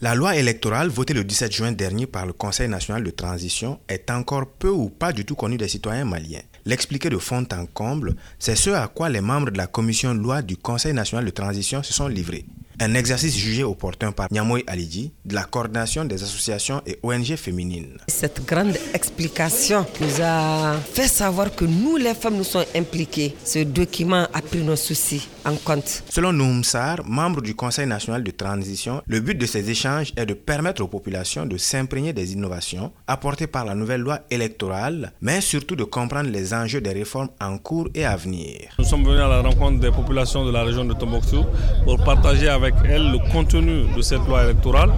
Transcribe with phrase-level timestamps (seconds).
[0.00, 4.12] La loi électorale votée le 17 juin dernier par le Conseil national de transition est
[4.12, 6.38] encore peu ou pas du tout connue des citoyens maliens.
[6.66, 10.40] L'expliquer de fond en comble, c'est ce à quoi les membres de la commission loi
[10.40, 12.44] du Conseil national de transition se sont livrés.
[12.78, 17.98] Un exercice jugé opportun par Nyamoy Alidji de la coordination des associations et ONG féminines.
[18.08, 23.34] Cette grande explication nous a fait savoir que nous, les femmes, nous sommes impliquées.
[23.44, 26.02] Ce document a pris nos soucis en compte.
[26.08, 30.34] Selon Noumsar, membre du Conseil national de transition, le but de ces échanges est de
[30.34, 35.76] permettre aux populations de s'imprégner des innovations apportées par la nouvelle loi électorale, mais surtout
[35.76, 38.68] de comprendre les enjeux des réformes en cours et à venir.
[38.78, 41.44] Nous sommes venus à la rencontre des populations de la région de Tombouctou
[41.84, 44.90] pour partager avec avec elle le contenu de cette loi électorale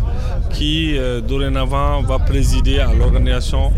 [0.51, 3.73] qui euh, dorénavant va présider à l'organisation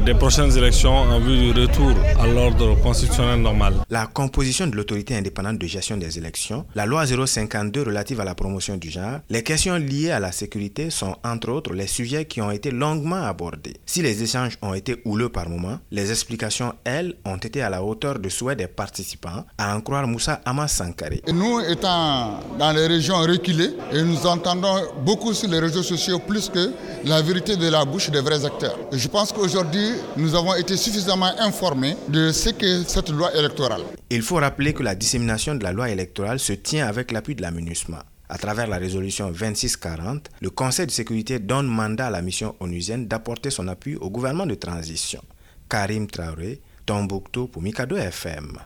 [0.00, 3.74] des prochaines élections en vue du retour à l'ordre constitutionnel normal.
[3.90, 8.34] La composition de l'autorité indépendante de gestion des élections, la loi 052 relative à la
[8.34, 12.40] promotion du genre, les questions liées à la sécurité sont entre autres les sujets qui
[12.40, 13.76] ont été longuement abordés.
[13.84, 17.82] Si les échanges ont été houleux par moments, les explications, elles, ont été à la
[17.82, 21.10] hauteur de souhaits des participants, à en croire Moussa Amas Sankare.
[21.32, 26.48] Nous étant dans les régions reculées, et nous entendons beaucoup sur les réseaux sociaux plus
[26.48, 26.72] que
[27.04, 28.78] la vérité de la bouche des vrais acteurs.
[28.92, 29.81] je pense qu'aujourd'hui,
[30.16, 33.82] nous avons été suffisamment informés de ce qu'est cette loi électorale.
[34.10, 37.42] Il faut rappeler que la dissémination de la loi électorale se tient avec l'appui de
[37.42, 38.04] la MINUSMA.
[38.28, 43.06] À travers la résolution 2640, le Conseil de sécurité donne mandat à la mission onusienne
[43.06, 45.20] d'apporter son appui au gouvernement de transition.
[45.68, 48.58] Karim Traoré, Tombouctou pour Mikado FM.